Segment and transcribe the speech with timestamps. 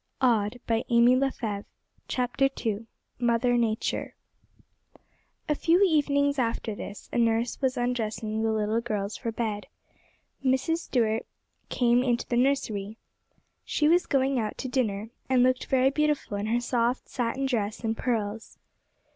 [2.07, 2.87] CHAPTER II
[3.19, 4.15] 'Mother Nature'
[5.47, 9.67] A few evenings after this, as nurse was undressing the little girls for bed,
[10.43, 10.77] Mrs.
[10.79, 11.27] Stuart
[11.69, 12.97] came into the nursery.
[13.63, 17.81] She was going out to dinner, and looked very beautiful in her soft satin dress
[17.81, 18.57] and pearls.